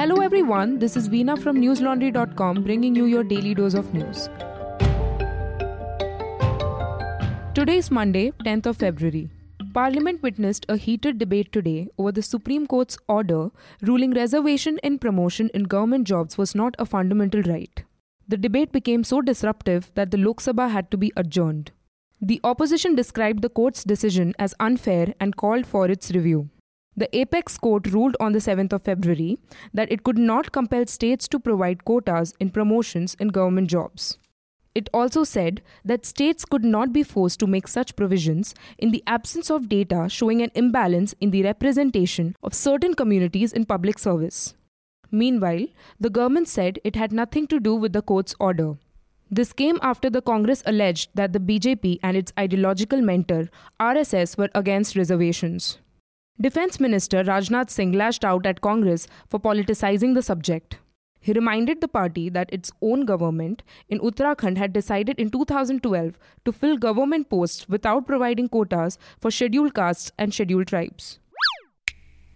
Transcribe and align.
Hello 0.00 0.22
everyone, 0.22 0.78
this 0.78 0.96
is 0.96 1.10
Veena 1.10 1.38
from 1.38 1.58
newslaundry.com 1.60 2.62
bringing 2.62 2.94
you 2.94 3.04
your 3.04 3.22
daily 3.22 3.54
dose 3.54 3.74
of 3.74 3.92
news. 3.92 4.30
Today 7.54 7.76
is 7.76 7.90
Monday, 7.90 8.32
10th 8.46 8.64
of 8.64 8.78
February. 8.78 9.28
Parliament 9.74 10.22
witnessed 10.22 10.64
a 10.70 10.78
heated 10.78 11.18
debate 11.18 11.52
today 11.52 11.88
over 11.98 12.12
the 12.12 12.22
Supreme 12.22 12.66
Court's 12.66 12.96
order 13.08 13.50
ruling 13.82 14.14
reservation 14.14 14.78
in 14.82 14.98
promotion 14.98 15.50
in 15.52 15.64
government 15.64 16.06
jobs 16.06 16.38
was 16.38 16.54
not 16.54 16.74
a 16.78 16.86
fundamental 16.86 17.42
right. 17.42 17.84
The 18.26 18.38
debate 18.38 18.72
became 18.72 19.04
so 19.04 19.20
disruptive 19.20 19.90
that 19.96 20.10
the 20.10 20.16
Lok 20.16 20.40
Sabha 20.40 20.70
had 20.70 20.90
to 20.92 20.96
be 20.96 21.12
adjourned. 21.14 21.72
The 22.22 22.40
opposition 22.42 22.94
described 22.94 23.42
the 23.42 23.50
court's 23.50 23.84
decision 23.84 24.32
as 24.38 24.54
unfair 24.58 25.12
and 25.20 25.36
called 25.36 25.66
for 25.66 25.90
its 25.90 26.10
review. 26.10 26.48
The 26.96 27.14
Apex 27.16 27.56
Court 27.56 27.86
ruled 27.86 28.16
on 28.20 28.32
the 28.32 28.40
7th 28.40 28.72
of 28.72 28.82
February 28.82 29.38
that 29.72 29.90
it 29.90 30.02
could 30.02 30.18
not 30.18 30.52
compel 30.52 30.86
states 30.86 31.28
to 31.28 31.38
provide 31.38 31.84
quotas 31.84 32.34
in 32.40 32.50
promotions 32.50 33.16
in 33.20 33.28
government 33.28 33.70
jobs. 33.70 34.18
It 34.74 34.88
also 34.94 35.24
said 35.24 35.62
that 35.84 36.06
states 36.06 36.44
could 36.44 36.64
not 36.64 36.92
be 36.92 37.02
forced 37.02 37.40
to 37.40 37.46
make 37.46 37.66
such 37.66 37.96
provisions 37.96 38.54
in 38.78 38.92
the 38.92 39.02
absence 39.06 39.50
of 39.50 39.68
data 39.68 40.08
showing 40.08 40.42
an 40.42 40.52
imbalance 40.54 41.14
in 41.20 41.30
the 41.30 41.42
representation 41.42 42.36
of 42.42 42.54
certain 42.54 42.94
communities 42.94 43.52
in 43.52 43.64
public 43.64 43.98
service. 43.98 44.54
Meanwhile, 45.10 45.66
the 45.98 46.10
government 46.10 46.46
said 46.46 46.78
it 46.84 46.94
had 46.94 47.12
nothing 47.12 47.48
to 47.48 47.58
do 47.58 47.74
with 47.74 47.92
the 47.92 48.02
court's 48.02 48.34
order. 48.38 48.74
This 49.28 49.52
came 49.52 49.78
after 49.82 50.08
the 50.08 50.22
Congress 50.22 50.62
alleged 50.66 51.10
that 51.14 51.32
the 51.32 51.40
BJP 51.40 51.98
and 52.02 52.16
its 52.16 52.32
ideological 52.38 53.00
mentor, 53.00 53.48
RSS, 53.80 54.36
were 54.38 54.50
against 54.54 54.96
reservations. 54.96 55.78
Defense 56.40 56.80
Minister 56.80 57.22
Rajnath 57.22 57.68
Singh 57.68 57.92
lashed 57.92 58.24
out 58.24 58.46
at 58.46 58.62
Congress 58.62 59.06
for 59.28 59.38
politicizing 59.38 60.14
the 60.14 60.22
subject. 60.22 60.78
He 61.20 61.34
reminded 61.34 61.82
the 61.82 61.88
party 61.88 62.30
that 62.30 62.48
its 62.50 62.72
own 62.80 63.04
government 63.04 63.62
in 63.90 64.00
Uttarakhand 64.00 64.56
had 64.56 64.72
decided 64.72 65.18
in 65.18 65.28
2012 65.28 66.18
to 66.46 66.52
fill 66.52 66.78
government 66.78 67.28
posts 67.28 67.68
without 67.68 68.06
providing 68.06 68.48
quotas 68.48 68.96
for 69.20 69.30
scheduled 69.30 69.74
castes 69.74 70.12
and 70.16 70.32
scheduled 70.32 70.68
tribes. 70.68 71.18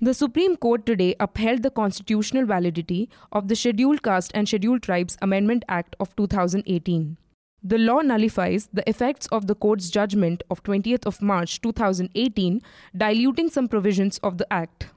The 0.00 0.14
Supreme 0.14 0.56
Court 0.56 0.84
today 0.84 1.14
upheld 1.20 1.62
the 1.62 1.70
constitutional 1.70 2.44
validity 2.44 3.08
of 3.30 3.46
the 3.46 3.54
Scheduled 3.54 4.02
Caste 4.02 4.32
and 4.34 4.48
Scheduled 4.48 4.82
Tribes 4.82 5.16
Amendment 5.22 5.64
Act 5.68 5.94
of 6.00 6.16
2018. 6.16 7.18
The 7.64 7.78
law 7.78 8.00
nullifies 8.00 8.68
the 8.72 8.88
effects 8.88 9.28
of 9.28 9.46
the 9.46 9.54
court's 9.54 9.88
judgment 9.88 10.42
of 10.50 10.64
20th 10.64 11.06
of 11.06 11.22
March 11.22 11.60
2018 11.60 12.60
diluting 12.96 13.50
some 13.50 13.68
provisions 13.68 14.18
of 14.18 14.38
the 14.38 14.52
act. 14.52 14.88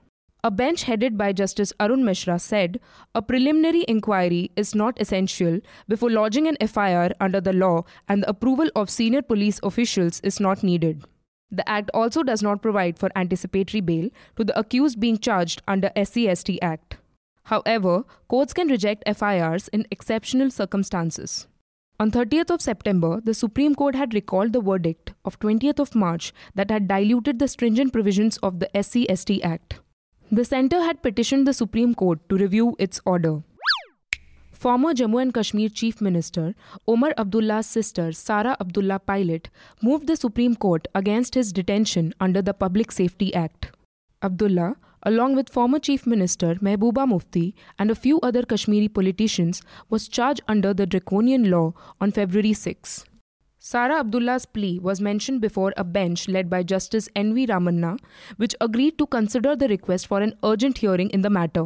A 0.44 0.50
bench 0.50 0.84
headed 0.84 1.16
by 1.16 1.32
Justice 1.32 1.74
Arun 1.80 2.04
Mishra 2.04 2.40
said 2.40 2.80
a 3.14 3.22
preliminary 3.22 3.86
inquiry 3.88 4.50
is 4.56 4.74
not 4.74 5.00
essential 5.00 5.60
before 5.88 6.10
lodging 6.10 6.48
an 6.48 6.58
FIR 6.68 7.12
under 7.20 7.40
the 7.40 7.54
law 7.54 7.84
and 8.08 8.24
the 8.24 8.30
approval 8.30 8.70
of 8.76 8.90
senior 8.90 9.22
police 9.22 9.60
officials 9.62 10.20
is 10.22 10.40
not 10.40 10.64
needed. 10.64 11.04
The 11.52 11.68
Act 11.70 11.92
also 11.94 12.24
does 12.24 12.42
not 12.42 12.64
provide 12.64 12.98
for 12.98 13.10
anticipatory 13.16 13.82
bail 13.82 14.10
to 14.38 14.44
the 14.44 14.58
accused 14.58 15.00
being 15.00 15.20
charged 15.20 15.62
under 15.68 15.92
SCST 15.96 16.58
Act. 16.64 16.98
However, 17.44 18.06
courts 18.28 18.54
can 18.54 18.70
reject 18.70 19.04
FIRs 19.08 19.68
in 19.68 19.86
exceptional 19.92 20.50
circumstances. 20.50 21.48
On 21.98 22.12
30th 22.12 22.50
of 22.50 22.62
September, 22.62 23.22
the 23.24 23.34
Supreme 23.34 23.74
Court 23.74 23.96
had 23.96 24.14
recalled 24.14 24.52
the 24.52 24.62
verdict 24.62 25.14
of 25.24 25.40
20th 25.40 25.80
of 25.80 25.96
March 25.96 26.34
that 26.54 26.70
had 26.70 26.90
diluted 26.90 27.40
the 27.40 27.48
stringent 27.48 27.94
provisions 27.94 28.38
of 28.40 28.60
the 28.60 28.70
SCST 28.76 29.44
Act. 29.46 29.80
The 30.30 30.44
centre 30.44 30.82
had 30.82 31.02
petitioned 31.02 31.48
the 31.48 31.54
Supreme 31.54 31.96
Court 31.96 32.20
to 32.28 32.36
review 32.36 32.76
its 32.80 33.00
order. 33.06 33.44
Former 34.52 34.94
Jammu 34.94 35.22
and 35.22 35.34
Kashmir 35.34 35.70
Chief 35.70 36.02
Minister 36.02 36.54
Omar 36.86 37.14
Abdullah's 37.18 37.68
sister 37.68 38.12
Sara 38.12 38.58
Abdullah 38.60 39.00
Pilot 39.00 39.50
moved 39.82 40.08
the 40.08 40.18
Supreme 40.18 40.56
Court 40.56 40.88
against 40.96 41.36
his 41.36 41.54
detention 41.54 42.14
under 42.20 42.42
the 42.42 42.54
Public 42.54 42.92
Safety 42.92 43.34
Act. 43.34 43.72
Abdullah, 44.22 44.76
along 45.06 45.36
with 45.36 45.50
former 45.50 45.80
Chief 45.80 46.06
Minister 46.06 46.56
Mehbooba 46.56 47.08
Mufti 47.08 47.56
and 47.80 47.92
a 47.92 47.96
few 47.96 48.20
other 48.22 48.44
Kashmiri 48.44 48.88
politicians, 48.88 49.62
was 49.90 50.08
charged 50.08 50.42
under 50.48 50.74
the 50.74 50.86
draconian 50.86 51.50
law 51.52 51.74
on 52.02 52.12
February 52.12 52.54
6. 52.54 53.06
Sara 53.60 54.00
Abdullah's 54.00 54.46
plea 54.46 54.80
was 54.80 55.02
mentioned 55.02 55.42
before 55.42 55.74
a 55.76 55.84
bench 55.84 56.28
led 56.28 56.50
by 56.50 56.62
Justice 56.62 57.10
N.V. 57.16 57.48
Ramana, 57.48 57.98
which 58.38 58.56
agreed 58.62 58.98
to 58.98 59.08
consider 59.08 59.56
the 59.56 59.68
request 59.68 60.08
for 60.08 60.22
an 60.22 60.36
urgent 60.44 60.80
hearing 60.80 61.10
in 61.10 61.22
the 61.22 61.30
matter. 61.30 61.66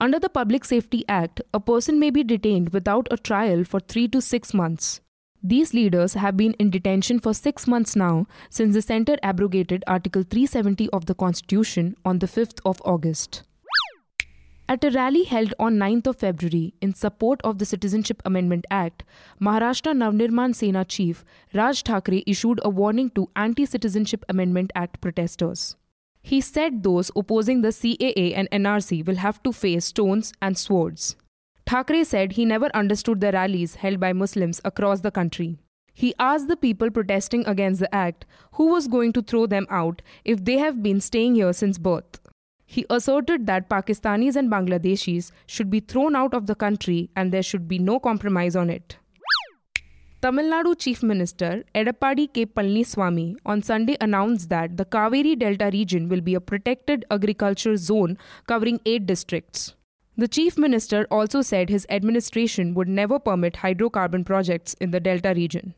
Under 0.00 0.18
the 0.18 0.28
Public 0.28 0.64
Safety 0.64 1.04
Act, 1.08 1.42
a 1.52 1.60
person 1.60 1.98
may 1.98 2.10
be 2.10 2.24
detained 2.24 2.70
without 2.74 3.08
a 3.10 3.16
trial 3.16 3.64
for 3.64 3.80
three 3.80 4.08
to 4.08 4.20
six 4.20 4.54
months. 4.54 5.00
These 5.42 5.72
leaders 5.72 6.14
have 6.14 6.36
been 6.36 6.52
in 6.54 6.68
detention 6.68 7.18
for 7.18 7.32
six 7.32 7.66
months 7.66 7.96
now 7.96 8.26
since 8.50 8.74
the 8.74 8.82
centre 8.82 9.16
abrogated 9.22 9.82
Article 9.86 10.22
370 10.22 10.90
of 10.90 11.06
the 11.06 11.14
Constitution 11.14 11.96
on 12.04 12.18
the 12.18 12.26
5th 12.26 12.60
of 12.66 12.82
August. 12.84 13.42
At 14.68 14.84
a 14.84 14.90
rally 14.90 15.24
held 15.24 15.54
on 15.58 15.78
9th 15.78 16.08
of 16.08 16.16
February 16.16 16.74
in 16.82 16.94
support 16.94 17.40
of 17.42 17.58
the 17.58 17.64
Citizenship 17.64 18.20
Amendment 18.24 18.66
Act, 18.70 19.02
Maharashtra 19.40 19.94
Navnirman 19.96 20.54
Sena 20.54 20.84
chief 20.84 21.24
Raj 21.54 21.82
Thackeray 21.82 22.22
issued 22.26 22.60
a 22.62 22.68
warning 22.68 23.08
to 23.10 23.30
anti 23.34 23.64
Citizenship 23.64 24.24
Amendment 24.28 24.70
Act 24.74 25.00
protesters. 25.00 25.74
He 26.22 26.42
said 26.42 26.82
those 26.82 27.10
opposing 27.16 27.62
the 27.62 27.68
CAA 27.68 28.34
and 28.36 28.48
NRC 28.50 29.06
will 29.06 29.16
have 29.16 29.42
to 29.42 29.52
face 29.52 29.86
stones 29.86 30.34
and 30.42 30.56
swords. 30.58 31.16
Thackeray 31.70 32.02
said 32.02 32.32
he 32.32 32.44
never 32.44 32.68
understood 32.74 33.20
the 33.20 33.30
rallies 33.30 33.76
held 33.76 34.00
by 34.00 34.12
Muslims 34.12 34.60
across 34.64 35.02
the 35.02 35.12
country. 35.12 35.60
He 35.94 36.12
asked 36.18 36.48
the 36.48 36.56
people 36.56 36.90
protesting 36.90 37.46
against 37.46 37.78
the 37.78 37.94
act 37.94 38.26
who 38.54 38.66
was 38.72 38.88
going 38.88 39.12
to 39.12 39.22
throw 39.22 39.46
them 39.46 39.68
out 39.70 40.02
if 40.24 40.44
they 40.44 40.58
have 40.58 40.82
been 40.82 41.00
staying 41.00 41.36
here 41.36 41.52
since 41.52 41.78
birth. 41.78 42.18
He 42.66 42.84
asserted 42.90 43.46
that 43.46 43.70
Pakistanis 43.70 44.34
and 44.34 44.50
Bangladeshis 44.50 45.30
should 45.46 45.70
be 45.70 45.78
thrown 45.78 46.16
out 46.16 46.34
of 46.34 46.48
the 46.48 46.56
country 46.56 47.08
and 47.14 47.30
there 47.30 47.44
should 47.44 47.68
be 47.68 47.78
no 47.78 48.00
compromise 48.00 48.56
on 48.56 48.68
it. 48.68 48.96
Tamil 50.22 50.46
Nadu 50.46 50.76
Chief 50.76 51.04
Minister 51.04 51.62
Edappadi 51.72 52.32
K. 52.34 52.46
Palaniswamy 52.46 53.36
on 53.46 53.62
Sunday 53.62 53.96
announced 54.00 54.48
that 54.48 54.76
the 54.76 54.84
Kaveri 54.84 55.38
Delta 55.38 55.70
region 55.72 56.08
will 56.08 56.20
be 56.20 56.34
a 56.34 56.40
protected 56.40 57.04
agriculture 57.12 57.76
zone 57.76 58.18
covering 58.48 58.80
eight 58.84 59.06
districts. 59.06 59.76
The 60.20 60.28
Chief 60.28 60.58
Minister 60.58 61.06
also 61.10 61.40
said 61.40 61.70
his 61.70 61.86
administration 61.88 62.74
would 62.74 62.88
never 62.88 63.18
permit 63.18 63.54
hydrocarbon 63.54 64.26
projects 64.26 64.74
in 64.74 64.90
the 64.90 65.00
Delta 65.00 65.32
region. 65.34 65.72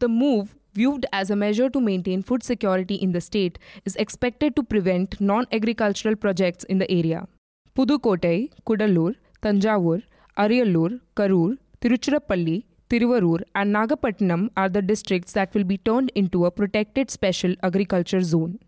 The 0.00 0.08
move 0.08 0.56
viewed 0.72 1.06
as 1.12 1.30
a 1.30 1.36
measure 1.36 1.70
to 1.70 1.80
maintain 1.80 2.20
food 2.20 2.42
security 2.42 2.96
in 2.96 3.12
the 3.12 3.20
state, 3.20 3.56
is 3.84 3.94
expected 3.94 4.56
to 4.56 4.64
prevent 4.64 5.20
non 5.20 5.46
agricultural 5.52 6.16
projects 6.16 6.64
in 6.64 6.78
the 6.78 6.90
area. 6.90 7.28
Pudukottai, 7.76 8.50
Cuddalore, 8.66 9.14
Thanjavur, 9.42 10.02
Ariyalur, 10.36 11.00
Karur, 11.14 11.56
Tiruchirappalli, 11.80 12.64
Tiruvarur, 12.90 13.42
and 13.54 13.72
Nagapattinam 13.72 14.50
are 14.56 14.68
the 14.68 14.82
districts 14.82 15.34
that 15.34 15.54
will 15.54 15.62
be 15.62 15.78
turned 15.78 16.10
into 16.16 16.46
a 16.46 16.50
protected 16.50 17.12
special 17.12 17.54
agriculture 17.62 18.22
zone. 18.22 18.58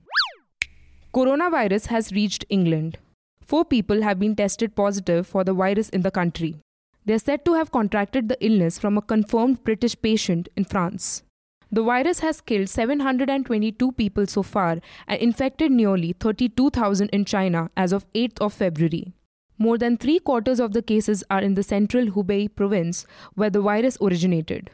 Coronavirus 1.12 1.86
has 1.86 2.12
reached 2.12 2.44
England. 2.48 2.98
Four 3.46 3.64
people 3.64 4.02
have 4.02 4.18
been 4.18 4.34
tested 4.34 4.74
positive 4.74 5.24
for 5.24 5.44
the 5.44 5.54
virus 5.54 5.88
in 5.90 6.02
the 6.02 6.10
country. 6.10 6.56
They 7.04 7.14
are 7.14 7.20
said 7.20 7.44
to 7.44 7.54
have 7.54 7.70
contracted 7.70 8.28
the 8.28 8.44
illness 8.44 8.76
from 8.76 8.98
a 8.98 9.02
confirmed 9.02 9.62
British 9.62 9.94
patient 10.02 10.48
in 10.56 10.64
France. 10.64 11.22
The 11.70 11.84
virus 11.84 12.18
has 12.20 12.40
killed 12.40 12.68
722 12.68 13.92
people 13.92 14.26
so 14.26 14.42
far 14.42 14.78
and 15.06 15.20
infected 15.20 15.70
nearly 15.70 16.12
32,000 16.18 17.08
in 17.10 17.24
China 17.24 17.70
as 17.76 17.92
of 17.92 18.10
8th 18.14 18.40
of 18.40 18.52
February. 18.52 19.12
More 19.58 19.78
than 19.78 19.96
three 19.96 20.18
quarters 20.18 20.58
of 20.58 20.72
the 20.72 20.82
cases 20.82 21.22
are 21.30 21.40
in 21.40 21.54
the 21.54 21.62
central 21.62 22.06
Hubei 22.06 22.52
province 22.52 23.06
where 23.34 23.50
the 23.50 23.60
virus 23.60 23.96
originated. 24.00 24.70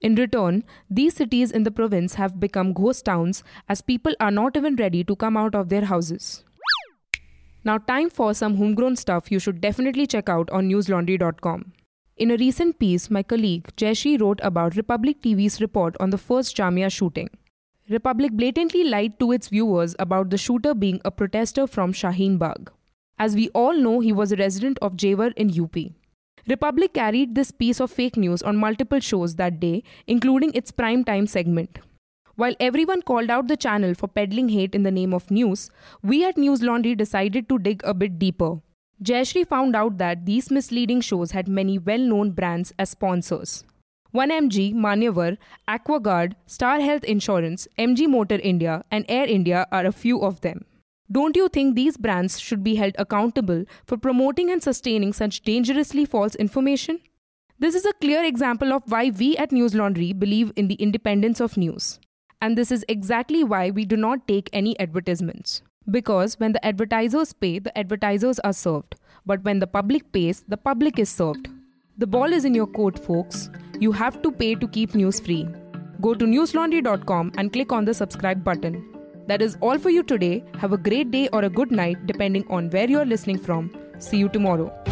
In 0.00 0.14
return, 0.14 0.62
these 0.88 1.14
cities 1.16 1.50
in 1.50 1.64
the 1.64 1.72
province 1.72 2.14
have 2.14 2.38
become 2.38 2.72
ghost 2.72 3.04
towns 3.04 3.42
as 3.68 3.82
people 3.82 4.14
are 4.20 4.30
not 4.30 4.56
even 4.56 4.76
ready 4.76 5.02
to 5.02 5.16
come 5.16 5.36
out 5.36 5.56
of 5.56 5.70
their 5.70 5.86
houses. 5.86 6.44
Now, 7.64 7.78
time 7.78 8.10
for 8.10 8.34
some 8.34 8.56
homegrown 8.56 8.96
stuff 8.96 9.30
you 9.30 9.38
should 9.38 9.60
definitely 9.60 10.06
check 10.06 10.28
out 10.28 10.50
on 10.50 10.68
newslaundry.com. 10.68 11.72
In 12.16 12.30
a 12.30 12.36
recent 12.36 12.78
piece, 12.78 13.10
my 13.10 13.22
colleague 13.22 13.68
Jayashree 13.76 14.20
wrote 14.20 14.40
about 14.42 14.76
Republic 14.76 15.22
TV's 15.22 15.60
report 15.60 15.96
on 16.00 16.10
the 16.10 16.18
first 16.18 16.56
Jamia 16.56 16.90
shooting. 16.90 17.30
Republic 17.88 18.32
blatantly 18.32 18.84
lied 18.84 19.18
to 19.20 19.32
its 19.32 19.48
viewers 19.48 19.94
about 19.98 20.30
the 20.30 20.38
shooter 20.38 20.74
being 20.74 21.00
a 21.04 21.10
protester 21.10 21.66
from 21.66 21.92
Shaheen 21.92 22.38
Bagh. 22.38 22.70
As 23.18 23.34
we 23.34 23.48
all 23.50 23.74
know, 23.74 24.00
he 24.00 24.12
was 24.12 24.32
a 24.32 24.36
resident 24.36 24.78
of 24.82 24.96
Jewar 24.96 25.32
in 25.36 25.48
UP. 25.60 25.76
Republic 26.48 26.94
carried 26.94 27.34
this 27.34 27.52
piece 27.52 27.80
of 27.80 27.90
fake 27.90 28.16
news 28.16 28.42
on 28.42 28.56
multiple 28.56 28.98
shows 28.98 29.36
that 29.36 29.60
day, 29.60 29.84
including 30.06 30.52
its 30.54 30.72
prime 30.72 31.04
time 31.04 31.26
segment. 31.26 31.78
While 32.36 32.54
everyone 32.58 33.02
called 33.02 33.30
out 33.30 33.48
the 33.48 33.56
channel 33.56 33.94
for 33.94 34.08
peddling 34.08 34.48
hate 34.48 34.74
in 34.74 34.82
the 34.82 34.90
name 34.90 35.14
of 35.14 35.30
news, 35.30 35.70
we 36.02 36.24
at 36.24 36.36
News 36.36 36.62
Laundry 36.62 36.94
decided 36.94 37.48
to 37.48 37.58
dig 37.58 37.82
a 37.84 37.94
bit 37.94 38.18
deeper 38.18 38.60
Jayashree 39.02 39.46
found 39.48 39.74
out 39.74 39.98
that 39.98 40.26
these 40.26 40.50
misleading 40.50 41.00
shows 41.00 41.32
had 41.32 41.48
many 41.48 41.76
well 41.76 41.98
known 41.98 42.30
brands 42.30 42.72
as 42.78 42.90
sponsors. 42.90 43.64
1MG, 44.14 44.74
Manyavar, 44.74 45.38
Aquaguard, 45.66 46.34
Star 46.46 46.80
Health 46.80 47.02
Insurance, 47.02 47.66
MG 47.78 48.06
Motor 48.06 48.36
India, 48.36 48.84
and 48.90 49.04
Air 49.08 49.26
India 49.26 49.66
are 49.72 49.86
a 49.86 49.92
few 49.92 50.22
of 50.22 50.42
them. 50.42 50.64
Don't 51.10 51.36
you 51.36 51.48
think 51.48 51.74
these 51.74 51.96
brands 51.96 52.38
should 52.38 52.62
be 52.62 52.76
held 52.76 52.94
accountable 52.96 53.64
for 53.86 53.96
promoting 53.96 54.50
and 54.50 54.62
sustaining 54.62 55.12
such 55.12 55.42
dangerously 55.42 56.04
false 56.04 56.36
information? 56.36 57.00
This 57.58 57.74
is 57.74 57.84
a 57.84 57.94
clear 57.94 58.22
example 58.22 58.72
of 58.72 58.82
why 58.86 59.10
we 59.10 59.36
at 59.36 59.50
News 59.50 59.74
Laundry 59.74 60.12
believe 60.12 60.52
in 60.54 60.68
the 60.68 60.74
independence 60.74 61.40
of 61.40 61.56
news. 61.56 61.98
And 62.42 62.58
this 62.58 62.72
is 62.72 62.84
exactly 62.88 63.44
why 63.44 63.70
we 63.70 63.84
do 63.84 63.96
not 63.96 64.26
take 64.26 64.50
any 64.52 64.78
advertisements. 64.80 65.62
Because 65.88 66.40
when 66.40 66.52
the 66.52 66.64
advertisers 66.66 67.32
pay, 67.32 67.60
the 67.60 67.76
advertisers 67.78 68.40
are 68.40 68.52
served. 68.52 68.96
But 69.24 69.44
when 69.44 69.60
the 69.60 69.68
public 69.68 70.10
pays, 70.10 70.44
the 70.48 70.56
public 70.56 70.98
is 70.98 71.08
served. 71.08 71.48
The 71.98 72.06
ball 72.08 72.32
is 72.32 72.44
in 72.44 72.52
your 72.52 72.66
court, 72.66 72.98
folks. 72.98 73.48
You 73.78 73.92
have 73.92 74.22
to 74.22 74.32
pay 74.32 74.56
to 74.56 74.66
keep 74.66 74.96
news 74.96 75.20
free. 75.20 75.46
Go 76.00 76.14
to 76.14 76.24
newslaundry.com 76.24 77.32
and 77.38 77.52
click 77.52 77.70
on 77.70 77.84
the 77.84 77.94
subscribe 77.94 78.42
button. 78.42 78.88
That 79.28 79.40
is 79.40 79.56
all 79.60 79.78
for 79.78 79.90
you 79.90 80.02
today. 80.02 80.42
Have 80.58 80.72
a 80.72 80.78
great 80.78 81.12
day 81.12 81.28
or 81.28 81.44
a 81.44 81.48
good 81.48 81.70
night, 81.70 82.08
depending 82.08 82.44
on 82.50 82.70
where 82.70 82.90
you 82.90 82.98
are 82.98 83.06
listening 83.06 83.38
from. 83.38 83.70
See 84.00 84.16
you 84.16 84.28
tomorrow. 84.28 84.91